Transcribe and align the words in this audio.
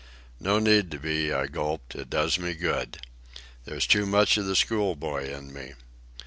"No 0.39 0.57
need 0.57 0.89
to 0.89 0.97
be," 0.97 1.31
I 1.31 1.45
gulped. 1.45 1.93
"It 1.93 2.09
does 2.09 2.39
me 2.39 2.55
good. 2.55 2.97
There's 3.65 3.85
too 3.85 4.07
much 4.07 4.35
of 4.37 4.47
the 4.47 4.55
schoolboy 4.55 5.29
in 5.31 5.53
me. 5.53 5.73